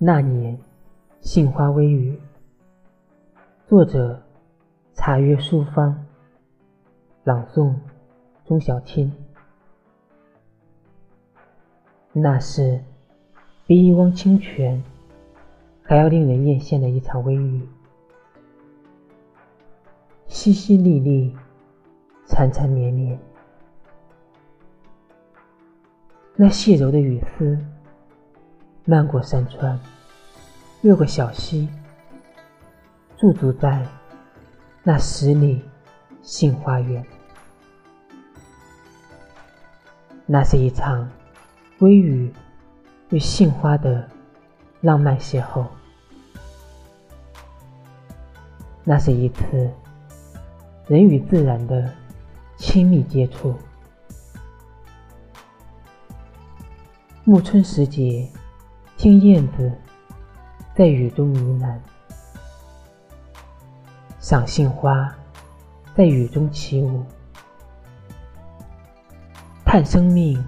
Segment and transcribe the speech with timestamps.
[0.00, 0.56] 那年，
[1.20, 2.16] 杏花微雨。
[3.66, 4.22] 作者：
[4.94, 6.06] 茶月书芳。
[7.24, 7.74] 朗诵：
[8.44, 9.12] 钟小青。
[12.12, 12.80] 那是
[13.66, 14.80] 比一汪清泉
[15.82, 17.68] 还要令人艳羡的一场微雨，
[20.28, 21.36] 淅淅沥沥，
[22.24, 23.18] 缠缠绵绵。
[26.36, 27.58] 那细柔的雨丝，
[28.90, 29.78] 漫过山川，
[30.80, 31.68] 越过小溪，
[33.18, 33.86] 驻足在
[34.82, 35.62] 那十里
[36.22, 37.04] 杏花园。
[40.24, 41.06] 那是一场
[41.80, 42.32] 微雨
[43.10, 44.08] 与杏花的
[44.80, 45.66] 浪漫邂逅，
[48.84, 49.70] 那是一次
[50.86, 51.92] 人与自然的
[52.56, 53.54] 亲密接触。
[57.24, 58.26] 暮春时节，
[58.98, 59.72] 听燕子
[60.74, 61.78] 在雨中呢喃，
[64.18, 65.14] 赏杏花
[65.94, 67.04] 在雨中起舞，
[69.64, 70.44] 叹生命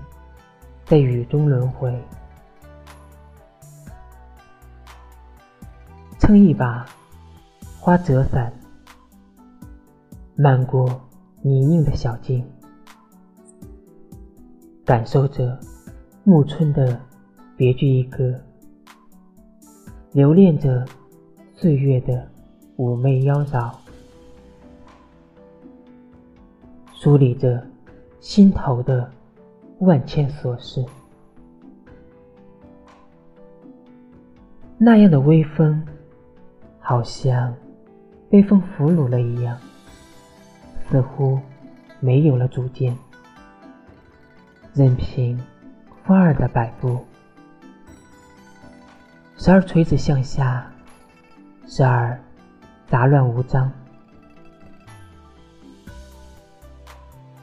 [0.84, 1.96] 在雨中轮回，
[6.18, 6.84] 撑一把
[7.78, 8.52] 花折伞，
[10.34, 11.00] 漫过
[11.40, 12.44] 泥泞的小径，
[14.84, 15.56] 感受着。
[16.22, 17.00] 暮春的
[17.56, 18.38] 别具一格，
[20.12, 20.84] 留恋着
[21.54, 22.28] 岁月的
[22.76, 23.72] 妩媚妖娆，
[26.94, 27.64] 梳理着
[28.18, 29.08] 心头的
[29.78, 30.84] 万千琐事。
[34.76, 35.86] 那样的微风，
[36.80, 37.54] 好像
[38.28, 39.56] 被风俘虏了一样，
[40.90, 41.38] 似乎
[42.00, 42.96] 没有了主见，
[44.74, 45.38] 任凭。
[46.02, 46.98] 风儿的摆布，
[49.40, 50.70] 时而垂直向下，
[51.66, 52.20] 时而
[52.86, 53.72] 杂乱无章，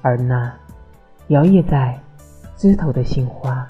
[0.03, 0.55] 而那
[1.29, 1.99] 摇曳在
[2.55, 3.67] 枝头的杏花，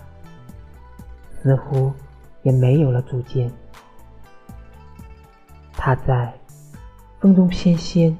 [1.42, 1.94] 似乎
[2.42, 3.50] 也没有了主见。
[5.72, 6.34] 它在
[7.22, 8.14] 风中翩跹，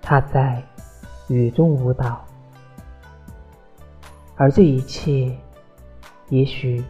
[0.00, 0.62] 它在
[1.28, 2.24] 雨中舞蹈。
[4.34, 5.38] 而这一切，
[6.30, 6.82] 也许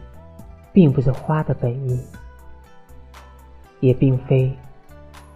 [0.77, 1.99] 并不是花的本意，
[3.79, 4.55] 也并非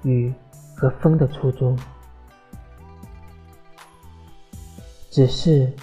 [0.03, 0.31] 雨
[0.75, 1.75] 和风的初衷，
[5.09, 5.73] 只是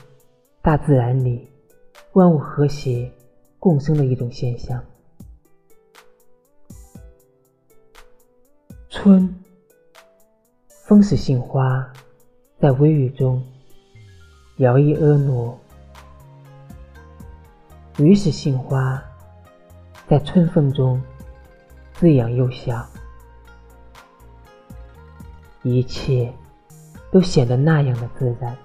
[0.63, 1.51] 大自然里
[2.13, 3.11] 万物和谐
[3.59, 4.81] 共生的一种现象。
[8.89, 9.43] 春，
[10.87, 11.93] 风使杏花
[12.61, 13.45] 在微雨中
[14.59, 15.59] 摇曳婀娜。
[17.97, 19.03] 雨使杏花
[20.09, 20.99] 在春风中
[21.93, 22.83] 滋养幼小，
[25.63, 26.33] 一切
[27.13, 28.57] 都显得那样的自然，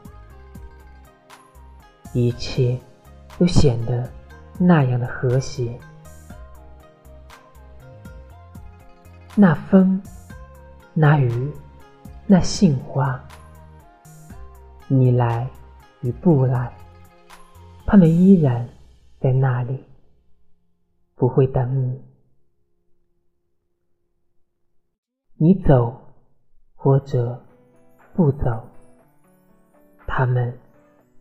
[2.13, 2.79] 一切
[3.37, 4.09] 都显得
[4.57, 5.77] 那样的和谐。
[9.35, 10.01] 那风，
[10.93, 11.51] 那雨，
[12.25, 13.21] 那杏花，
[14.87, 15.45] 你来
[15.99, 16.73] 与不来，
[17.85, 18.65] 他们依然。
[19.19, 19.81] 在那里，
[21.23, 22.01] 不会等你。
[25.35, 25.97] 你走
[26.75, 27.41] 或者
[28.13, 28.67] 不走，
[30.06, 30.59] 他们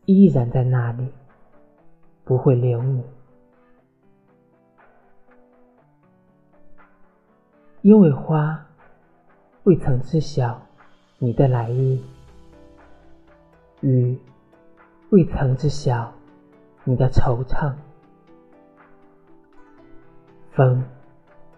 [0.07, 1.09] 依然在那里，
[2.25, 3.05] 不会留你。
[7.83, 8.67] 因为花
[9.63, 10.61] 未曾知晓
[11.19, 12.05] 你的来意，
[13.83, 14.19] 雨
[15.13, 16.13] 未曾知晓
[16.83, 17.73] 你的惆怅。
[20.55, 20.85] 风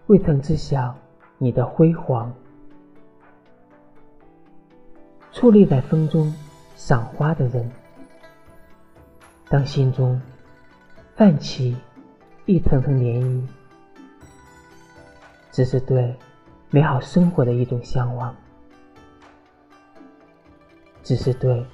[0.07, 0.95] 未曾知晓
[1.37, 2.33] 你的辉煌，
[5.33, 6.33] 矗立在风中
[6.77, 7.69] 赏花的人，
[9.49, 10.21] 当心中
[11.13, 11.75] 泛起
[12.45, 13.41] 一层层涟漪，
[15.51, 16.15] 只是对
[16.69, 18.33] 美好生活的一种向往，
[21.03, 21.65] 只是对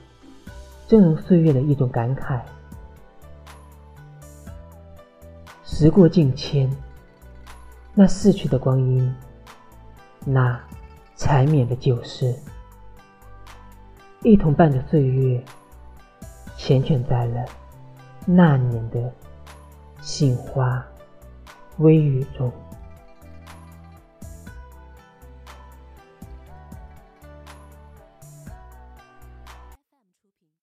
[0.88, 2.42] 峥嵘岁月的一种感慨。
[5.64, 6.68] 时过境迁。
[7.94, 9.16] 那逝去的光阴，
[10.26, 10.60] 那
[11.16, 12.34] 缠绵的旧事，
[14.24, 15.44] 一同伴着岁月，
[16.58, 17.46] 缱绻在了
[18.26, 19.14] 那年的
[20.02, 20.84] 杏花
[21.78, 22.52] 微雨中。